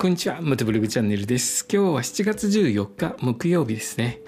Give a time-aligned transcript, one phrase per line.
[0.00, 1.66] こんにちは元ブログチャンネルです。
[1.68, 4.20] 今日は7月14日木曜日ですね、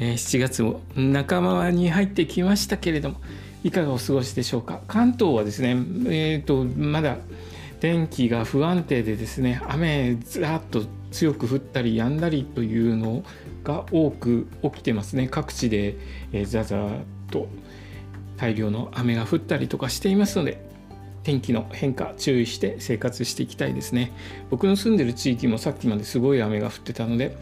[0.00, 3.20] えー、7月も仲間に入ってきましたけれども
[3.62, 4.80] いかがお過ごしでしょうか？
[4.88, 5.76] 関東はですね
[6.12, 7.18] えっ、ー、とまだ
[7.78, 10.82] 天気が不安定でですね雨ずらっと
[11.12, 13.22] 強く降ったり止んだりというの
[13.62, 15.28] が多く起きてますね。
[15.28, 15.96] 各地で、
[16.32, 17.46] えー、ザザーと
[18.36, 20.74] 大量の雨が降ったりとかしていますので
[21.24, 24.12] 天気の変化注意して生活していきたいですね。
[24.50, 27.36] 僕の住んでる地域もさっきまですごい雨が降ってたので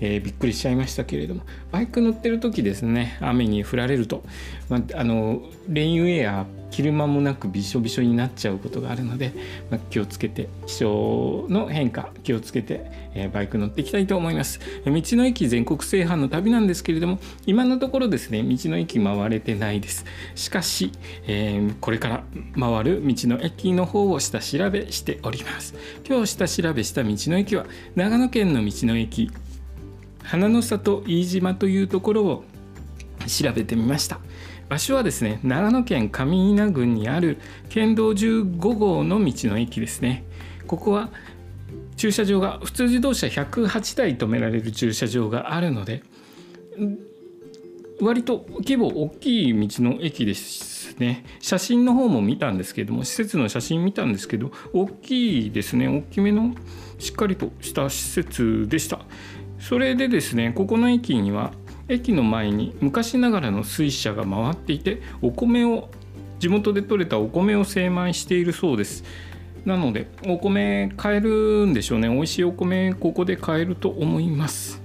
[0.00, 4.24] えー、びっくりしちゃいましたけれどもバイク乗ってる時ですね雨に降られると、
[4.68, 9.32] まあ、あのレインウェア着る間もなくびしょびしょになっちゃうことがあるので、
[9.70, 14.60] まあ、気をつけて気象の変化気をつけて、えー、バイク乗っていきたいと思います。
[14.84, 20.04] 道の駅全国制覇の旅なんですけれども今のところですね道の駅回れてないです。
[20.34, 20.92] しかし、
[21.26, 22.24] えー、これから
[22.58, 25.74] 回る道の駅の方を下調べしております。
[26.08, 29.30] 今日下調べした道の駅は長野県の道の駅
[30.22, 32.44] 花の里飯島というところを
[33.26, 34.20] 調べてみました。
[34.68, 40.24] 場所はですね長野県上伊那郡にある県道15号の道の駅ですね。
[40.66, 41.10] ここは
[41.96, 46.02] 駐車場が普通自動車108台止められる駐車場があるので
[48.00, 51.24] 割と規模大きい道の駅ですね。
[51.40, 55.88] 写真の方も見たんですけども施設の写真見たんですけど大きいですね。
[55.88, 56.54] 大きめの
[56.98, 59.00] しっかりとした施設でした。
[59.60, 61.52] それでですねここの駅には
[61.88, 65.90] 駅の前に昔ながらの水車が回っていてお米を
[66.38, 69.04] 地元で採れたお米を精米しているそうです。
[69.66, 72.08] なのでお米買えるんでしょうね。
[72.08, 74.80] 美味しいお米ここで買えると思います。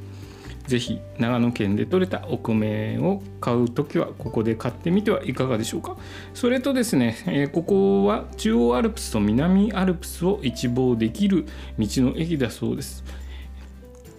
[0.68, 5.96] 是非長野県で採れたお米を買う時はここで買ってみてはいかがでしょうか。
[6.34, 11.46] それとですね、え、ここは中央アルプスと南アルプスを一望できる
[11.78, 13.04] 道の駅だそうです。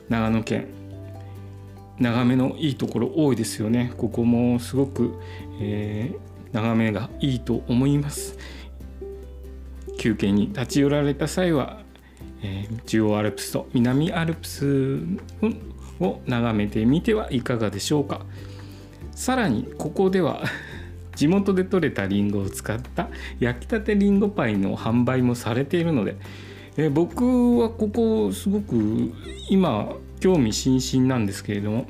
[0.08, 0.66] 長野県。
[1.98, 3.92] 眺めのいいところ多いですよね。
[3.96, 5.18] ここもすごく、
[5.60, 8.38] えー、眺めがいいと思います。
[9.98, 11.80] 休憩に立ち寄られた際は、
[12.42, 14.98] えー、中央アルプスと南アルプス
[16.00, 18.20] を眺めてみてはいかがでしょうか。
[19.12, 20.44] さらにここでは
[21.16, 23.08] 地元で採れたりんごを使った
[23.40, 26.16] 焼きたてりんごパイの販売もされているので
[26.76, 29.14] え僕はここすごく
[29.48, 31.86] 今興味津々なんですけれども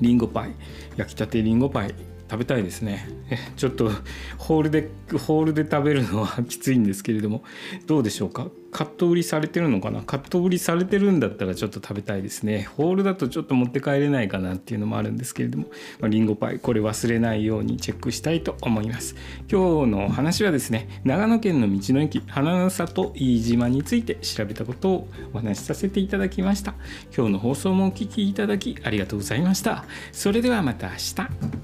[0.00, 0.54] りんごパイ
[0.96, 1.94] 焼きたてりんごパイ
[2.28, 3.08] 食べたいですね。
[3.56, 3.90] ちょっと
[4.38, 4.88] ホールで
[5.26, 7.42] ホールで食べるのは きついんですけれども
[7.86, 8.48] どうでしょうか？
[8.72, 10.02] カット売りされてるのかな？
[10.02, 12.68] カット売りされてるんだったらちょっと食べたいですね。
[12.76, 15.66] ホールだとちょっと持って帰れないかなっていうのもあるんですけれども、
[16.00, 19.14] まあ、リンゴパイこれ忘れないようにチェックしたいと思います。
[19.50, 26.74] 今日の話はですね長野県の道の駅花の里飯島について調べたことをお話しさせていただきました。
[27.16, 29.84] 今日の放送もお聴きいただきありがとうございました。
[30.12, 31.55] それではまた明日。